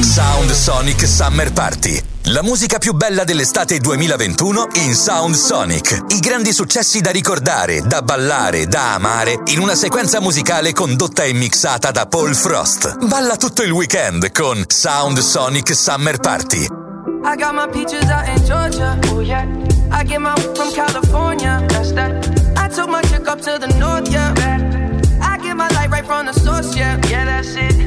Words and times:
Sound 0.00 0.50
Sonic 0.50 1.06
Summer 1.06 1.52
Party. 1.52 2.02
La 2.26 2.42
musica 2.42 2.78
più 2.78 2.94
bella 2.94 3.24
dell'estate 3.24 3.78
2021 3.78 4.68
in 4.84 4.94
Sound 4.94 5.34
Sonic. 5.34 6.04
I 6.08 6.18
grandi 6.18 6.52
successi 6.52 7.00
da 7.00 7.10
ricordare, 7.10 7.82
da 7.82 8.00
ballare, 8.00 8.66
da 8.66 8.94
amare 8.94 9.42
in 9.46 9.58
una 9.58 9.74
sequenza 9.74 10.20
musicale 10.20 10.72
condotta 10.72 11.24
e 11.24 11.32
mixata 11.32 11.90
da 11.90 12.06
Paul 12.06 12.34
Frost. 12.34 13.06
Balla 13.06 13.36
tutto 13.36 13.62
il 13.62 13.70
weekend 13.70 14.32
con 14.32 14.64
Sound 14.66 15.18
Sonic 15.18 15.74
Summer 15.74 16.18
Party. 16.18 16.66
I 17.24 17.36
got 17.36 17.52
my 17.52 17.68
peaches 17.68 18.08
out 18.08 18.26
in 18.28 18.44
Georgia. 18.44 18.98
Oh 19.10 19.20
yeah. 19.20 19.46
I 19.90 20.04
get 20.04 20.18
my 20.18 20.34
from 20.54 20.72
California. 20.72 21.64
That's 21.68 21.92
that. 21.92 22.26
I 22.56 22.68
took 22.68 22.88
my 22.88 23.02
chick 23.02 23.28
up 23.28 23.40
to 23.42 23.58
the 23.58 23.68
north, 23.78 24.08
yeah. 24.10 24.32
I 25.20 25.38
get 25.38 25.54
my 25.54 25.68
light 25.68 25.90
right 25.90 26.04
from 26.04 26.26
the 26.26 26.32
source, 26.32 26.74
yeah. 26.74 26.98
Yeah, 27.08 27.24
that's 27.26 27.54
it. 27.54 27.78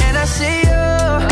And 0.00 0.16
I 0.16 0.24
see 0.24 0.62
you. 0.62 1.31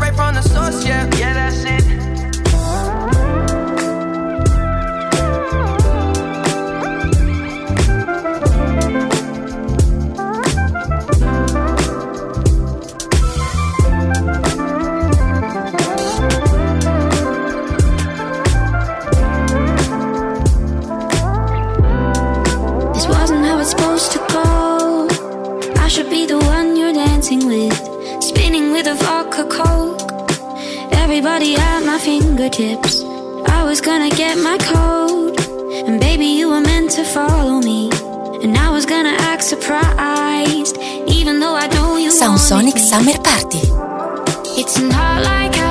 Everybody 31.23 31.55
at 31.55 31.85
my 31.85 31.99
fingertips. 31.99 33.03
I 33.45 33.63
was 33.63 33.79
gonna 33.79 34.09
get 34.09 34.39
my 34.39 34.57
code, 34.57 35.39
and 35.87 35.99
baby, 35.99 36.25
you 36.25 36.49
were 36.49 36.61
meant 36.61 36.89
to 36.97 37.03
follow 37.03 37.59
me. 37.59 37.91
And 38.41 38.57
I 38.57 38.71
was 38.71 38.87
gonna 38.87 39.15
act 39.29 39.43
surprised, 39.43 40.79
even 41.07 41.39
though 41.39 41.53
I 41.55 41.67
know 41.67 41.97
you 41.97 42.09
Sound 42.09 42.39
Sonic. 42.39 42.79
Summer 42.79 43.19
Party. 43.19 43.61
It's 44.59 44.79
not 44.79 45.21
like 45.21 45.55
I've 45.59 45.70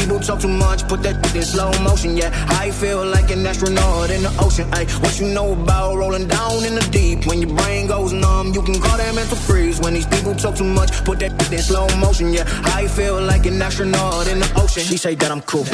I 2.61 2.69
feel 2.69 3.05
like 3.05 3.31
an 3.31 3.45
astronaut 3.45 4.11
in 4.11 4.21
the 4.23 4.31
ocean. 4.39 4.67
Ay, 4.71 4.85
what 5.01 5.19
you 5.19 5.27
know 5.27 5.53
about 5.53 5.95
rolling 5.95 6.27
down 6.27 6.63
in 6.63 6.75
the 6.75 6.87
deep? 6.91 7.25
When 7.25 7.41
your 7.41 7.53
brain 7.55 7.87
goes 7.87 8.13
numb, 8.13 8.53
you 8.53 8.61
can 8.61 8.79
call 8.79 8.97
that 8.97 9.15
mental 9.15 9.35
freeze. 9.35 9.79
When 9.79 9.93
these 9.93 10.05
people 10.05 10.35
talk 10.35 10.55
too 10.55 10.63
much, 10.63 10.91
put 11.03 11.19
that 11.19 11.31
in 11.51 11.59
slow 11.59 11.87
motion. 11.97 12.33
Yeah, 12.33 12.45
I 12.75 12.87
feel 12.87 13.19
like 13.21 13.45
an 13.47 13.61
astronaut 13.61 14.27
in 14.27 14.39
the 14.39 14.51
ocean. 14.55 14.83
She 14.83 14.97
say 14.97 15.15
that 15.15 15.31
I'm 15.31 15.41
cool. 15.41 15.65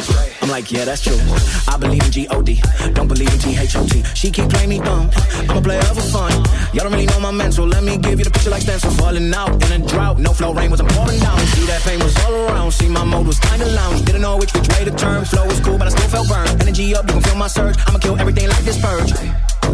I'm 0.41 0.49
like, 0.49 0.71
yeah, 0.71 0.85
that's 0.85 1.01
true. 1.03 1.19
I 1.67 1.77
believe 1.77 2.03
in 2.05 2.11
G-O-D, 2.11 2.61
don't 2.93 3.07
believe 3.07 3.33
in 3.33 3.39
T-H-O-T. 3.39 4.03
She 4.15 4.31
keep 4.31 4.49
playing 4.49 4.69
me 4.69 4.79
dumb. 4.79 5.09
I'm 5.49 5.57
a 5.57 5.61
player 5.61 5.81
for 5.81 6.01
fun. 6.01 6.31
Y'all 6.73 6.85
don't 6.85 6.93
really 6.93 7.05
know 7.07 7.19
my 7.19 7.31
mental. 7.31 7.67
Let 7.67 7.83
me 7.83 7.97
give 7.97 8.19
you 8.19 8.25
the 8.25 8.31
picture 8.31 8.49
like 8.49 8.61
stencil. 8.61 8.91
Falling 8.91 9.33
out 9.33 9.51
in 9.65 9.81
a 9.81 9.85
drought. 9.85 10.19
No 10.19 10.31
flow 10.31 10.53
rain 10.53 10.71
was 10.71 10.81
pouring 10.81 11.19
down. 11.19 11.37
See 11.53 11.65
that 11.65 11.81
pain 11.81 11.99
was 11.99 12.15
all 12.23 12.33
around. 12.33 12.71
See 12.71 12.87
my 12.87 13.03
mode 13.03 13.27
was 13.27 13.39
kinda 13.39 13.65
lounge. 13.65 14.05
Didn't 14.05 14.21
know 14.21 14.36
which 14.37 14.53
which 14.53 14.69
way 14.69 14.85
to 14.85 14.91
turn. 14.91 15.25
Flow 15.25 15.45
is 15.45 15.59
cool, 15.59 15.77
but 15.77 15.87
I 15.87 15.89
still 15.89 16.09
felt 16.09 16.29
burned. 16.29 16.61
Energy 16.61 16.95
up, 16.95 17.05
you 17.07 17.13
can 17.13 17.21
feel 17.21 17.35
my 17.35 17.47
surge. 17.47 17.75
I'ma 17.87 17.99
kill 17.99 18.17
everything 18.19 18.47
like 18.47 18.63
this 18.63 18.79
purge. 18.81 19.11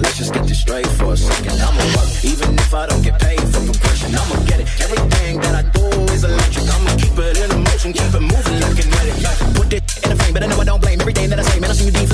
Let's 0.01 0.17
just 0.17 0.33
get 0.33 0.47
this 0.47 0.59
straight 0.59 0.87
for 0.87 1.13
a 1.13 1.17
second. 1.17 1.61
I'ma 1.61 1.83
work, 1.95 2.09
even 2.23 2.55
if 2.55 2.73
I 2.73 2.87
don't 2.87 3.01
get 3.01 3.19
paid 3.19 3.41
for 3.41 3.61
progression. 3.61 4.15
I'ma 4.15 4.35
get 4.45 4.59
it. 4.61 4.67
Everything 4.81 5.39
that 5.41 5.55
I 5.55 5.63
do 5.77 5.85
is 6.13 6.23
electric. 6.23 6.65
I'ma 6.75 6.91
keep 6.97 7.17
it 7.17 7.37
in 7.43 7.63
motion, 7.63 7.93
keep 7.93 8.13
it 8.13 8.21
moving 8.21 8.59
like 8.61 8.75
kinetic. 8.77 9.15
Put 9.55 9.73
it 9.73 9.83
in 10.05 10.11
a 10.11 10.15
frame, 10.15 10.33
but 10.33 10.43
I 10.43 10.47
know 10.47 10.59
I 10.59 10.65
don't 10.65 10.83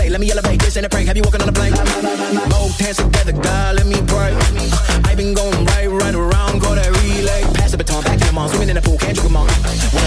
Hey, 0.09 0.13
let 0.13 0.21
me 0.21 0.31
elevate 0.31 0.59
this 0.59 0.75
in 0.75 0.83
a 0.83 0.89
prank. 0.89 1.05
Have 1.05 1.17
you 1.17 1.21
walking 1.21 1.39
on 1.43 1.49
a 1.49 1.53
plane? 1.53 1.71
Both 2.49 2.79
hands 2.79 2.97
together, 2.97 3.31
God, 3.31 3.75
let 3.75 3.85
me 3.85 4.01
pray. 4.07 4.33
I've 5.05 5.17
been 5.17 5.35
going 5.35 5.65
right, 5.65 5.85
right 5.85 6.15
around, 6.15 6.57
go 6.57 6.73
that 6.73 6.89
relay. 7.05 7.43
Pass 7.53 7.69
the 7.69 7.77
baton, 7.77 8.01
back 8.01 8.17
to 8.17 8.25
the 8.25 8.33
mom, 8.33 8.49
swimming 8.49 8.69
in 8.69 8.75
the 8.75 8.81
pool, 8.81 8.97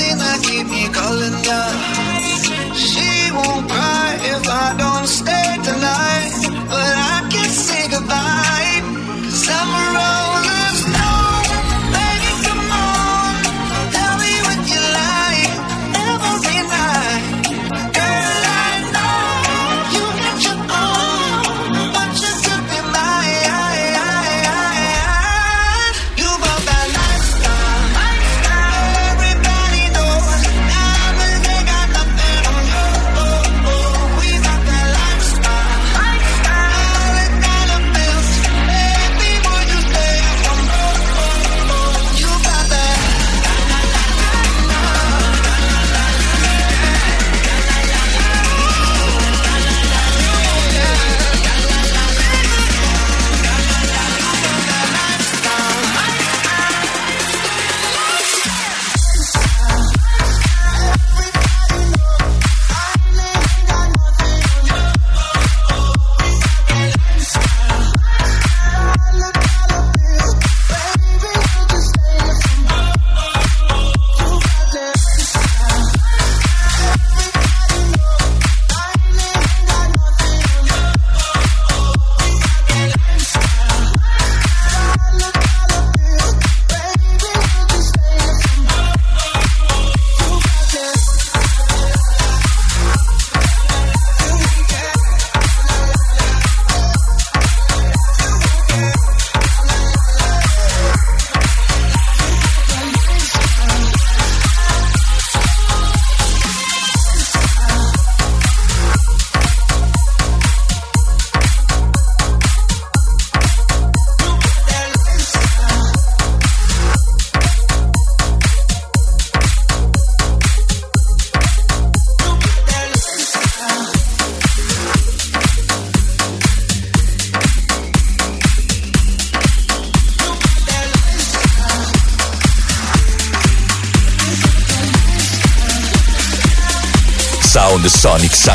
thing 0.00 0.18
that 0.18 0.38
keep 0.48 0.66
me 0.74 0.84
calling 0.98 1.36
down. 1.48 1.74
She 2.88 3.10
won't 3.36 3.64
cry 3.70 4.10
if 4.34 4.42
I 4.48 4.68
don't 4.82 5.06
stay. 5.06 5.49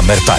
Summer 0.05 0.34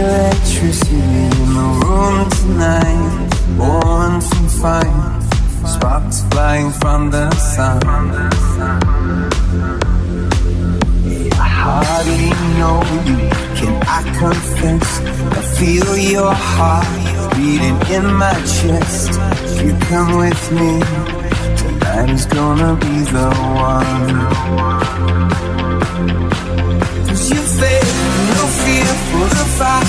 electricity 0.00 0.96
in 0.96 1.48
the 1.58 1.68
room 1.82 2.16
tonight. 2.38 3.28
Born 3.58 4.12
and 4.36 4.50
fire, 4.60 5.20
sparks 5.66 6.18
flying 6.30 6.70
from 6.80 7.10
the 7.10 7.30
sun. 7.54 7.82
I 11.32 11.48
hardly 11.62 12.30
know 12.58 12.78
you, 13.08 13.18
can 13.58 13.74
I 13.98 14.00
confess? 14.18 14.88
I 15.38 15.40
feel 15.58 15.90
your 16.14 16.32
heart 16.32 16.88
beating 17.36 17.78
in 17.96 18.06
my 18.14 18.34
chest. 18.54 19.10
If 19.44 19.56
you 19.66 19.72
come 19.90 20.10
with 20.24 20.44
me, 20.58 20.72
tonight 21.60 22.10
is 22.10 22.26
gonna 22.26 22.72
be 22.84 22.94
the 23.16 23.28
one 23.68 24.08
fear 28.50 28.90
for 29.10 29.26
the 29.30 29.46
fire. 29.58 29.80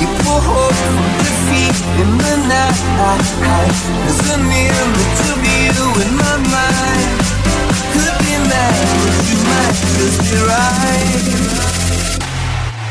You 0.00 0.08
pull 0.22 0.40
hope 0.42 0.74
from 0.74 0.96
defeat 1.22 1.76
in 2.02 2.10
the 2.18 2.34
night. 2.50 2.78
There's 4.04 4.22
a 4.34 4.38
mirror 4.50 4.90
to 5.18 5.28
view 5.42 5.86
in 6.04 6.12
my 6.18 6.36
mind. 6.54 7.18
Could 7.94 8.16
be 8.26 8.34
mad, 8.50 8.86
but 9.04 9.24
you 9.30 9.38
might 9.50 9.76
just 9.94 10.18
be 10.26 10.36
right. 10.50 11.22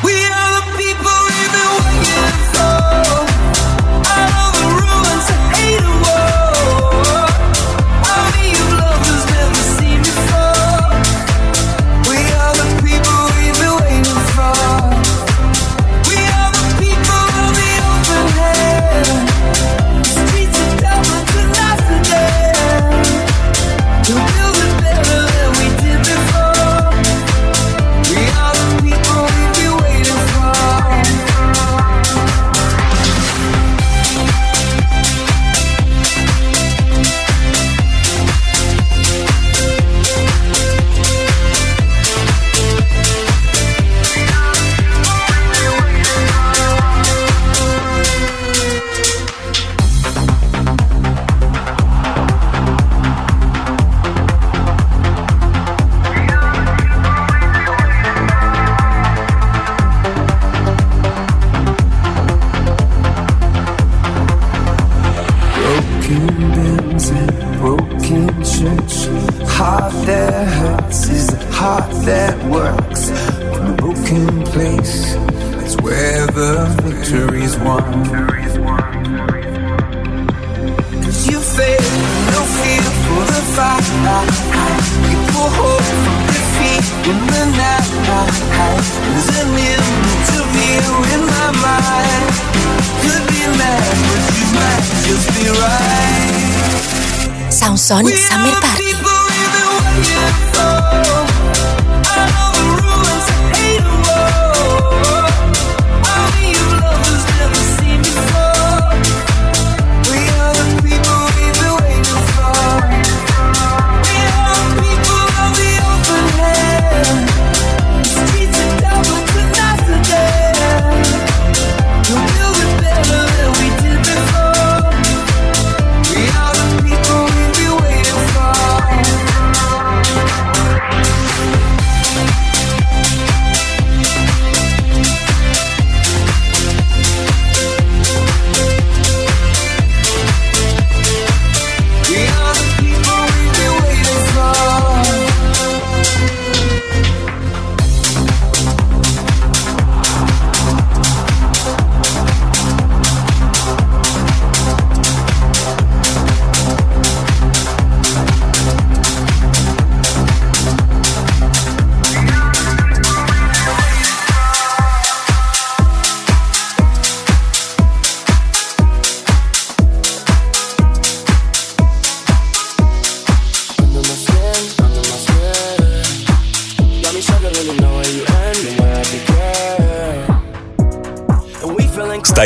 We 0.06 0.16
are 0.40 0.52
the 0.58 0.66
people 0.80 1.16
we've 1.28 1.52
been 1.56 1.72
waiting 1.84 2.40
for. 2.54 3.37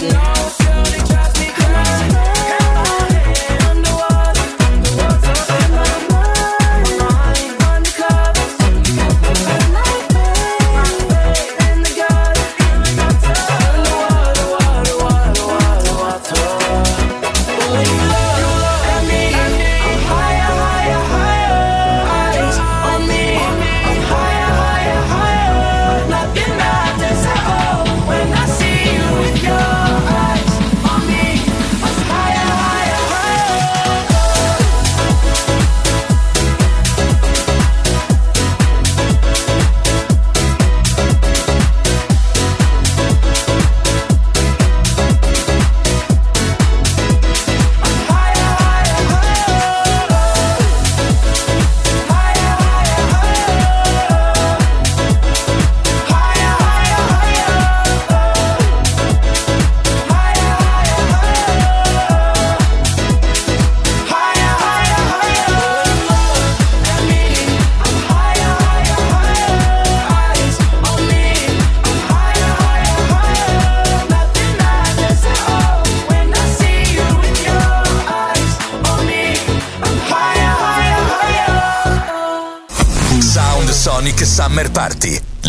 music. 0.00 0.57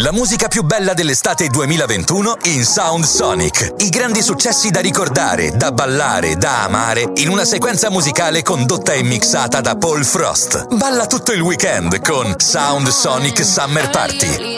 La 0.10 0.16
musica 0.16 0.48
più 0.48 0.64
bella 0.64 0.96
dell'estate 0.96 1.50
2021 1.50 2.38
in 2.46 2.66
Sound 2.66 3.04
Sonic. 3.04 3.76
I 3.78 3.90
grandi 3.90 4.24
successi 4.24 4.72
da 4.72 4.80
ricordare, 4.80 5.52
da 5.52 5.72
ballare, 5.72 6.36
da 6.36 6.64
amare 6.64 7.12
in 7.18 7.30
una 7.30 7.46
sequenza 7.46 7.92
musicale 7.92 8.42
condotta 8.42 8.94
e 8.94 9.04
mixata 9.04 9.62
da 9.62 9.76
Paul 9.76 10.04
Frost. 10.04 10.74
Balla 10.74 11.06
tutto 11.06 11.32
il 11.32 11.42
weekend 11.42 12.02
con 12.02 12.34
Sound 12.40 12.88
Sonic 12.88 13.46
Summer 13.46 13.92
Party. 13.92 14.58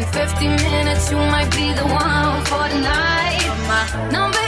In 0.00 0.06
50 0.06 0.48
minutes, 0.48 1.10
you 1.10 1.18
might 1.18 1.50
be 1.50 1.74
the 1.74 1.84
one 1.84 2.42
for 2.46 2.66
the 2.70 2.80
night. 2.80 3.44
My 3.68 4.10
number. 4.10 4.39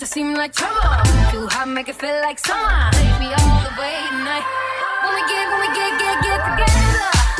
to 0.00 0.06
seem 0.06 0.32
like 0.32 0.54
trouble. 0.54 0.80
Too 1.30 1.46
hot, 1.46 1.68
make 1.68 1.90
it 1.90 1.94
feel 1.94 2.20
like 2.22 2.38
summer. 2.38 2.88
Take 2.92 3.20
me 3.20 3.26
all 3.26 3.60
the 3.68 3.74
way 3.78 4.00
tonight. 4.08 4.46
When 5.04 5.12
we 5.12 5.22
get, 5.28 5.44
when 5.52 5.60
we 5.60 5.68
get, 5.76 5.92
get, 6.00 6.22
get 6.24 6.40
together. 6.40 7.39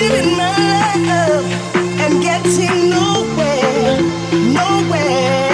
Giving 0.00 0.36
love 0.38 1.44
and 2.00 2.22
getting 2.22 2.88
nowhere, 2.88 4.00
nowhere. 4.32 5.49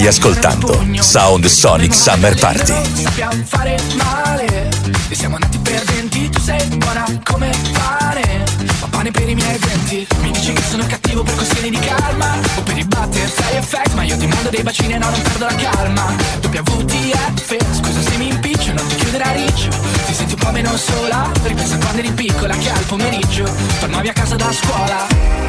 Stai 0.00 0.12
ascoltando? 0.12 0.82
Sound 1.00 1.44
Sonic 1.44 1.94
Summer 1.94 2.34
Party. 2.34 2.72
Sappiamo 2.94 3.44
fare 3.44 3.78
male. 3.96 4.70
E 5.10 5.14
siamo 5.14 5.36
nati 5.36 5.58
perdenti 5.58 6.30
Tu 6.30 6.40
sei 6.40 6.66
buona 6.78 7.04
come 7.22 7.50
pane. 7.70 8.44
Ma 8.80 8.86
pane 8.88 9.10
per 9.10 9.28
i 9.28 9.34
miei 9.34 9.58
denti 9.58 10.06
Mi 10.22 10.30
dici 10.30 10.54
che 10.54 10.62
sono 10.70 10.86
cattivo 10.86 11.22
per 11.22 11.34
questioni 11.34 11.68
di 11.68 11.78
karma. 11.78 12.34
O 12.56 12.62
per 12.62 12.78
i 12.78 12.84
butterfly 12.84 13.56
effect 13.58 13.92
Ma 13.92 14.02
io 14.04 14.16
ti 14.16 14.26
mando 14.26 14.48
dei 14.48 14.62
bacini 14.62 14.94
e 14.94 14.98
no 14.98 15.10
non 15.10 15.20
perdo 15.20 15.44
la 15.44 15.54
calma. 15.54 16.16
WTF 16.44 17.56
Scusa 17.76 18.00
se 18.00 18.16
mi 18.16 18.28
impiccio 18.28 18.72
non 18.72 18.86
ti 18.86 18.94
chiudere 18.94 19.24
a 19.24 19.32
riccio. 19.32 19.68
Ti 20.06 20.14
senti 20.14 20.32
un 20.32 20.40
po' 20.40 20.50
meno 20.50 20.74
sola 20.78 21.30
Ripensa 21.42 21.76
quando 21.76 21.98
eri 21.98 22.12
piccola 22.12 22.56
che 22.56 22.70
al 22.70 22.84
pomeriggio 22.84 23.44
Tornavi 23.80 24.08
a 24.08 24.12
casa 24.14 24.36
da 24.36 24.50
scuola 24.50 25.40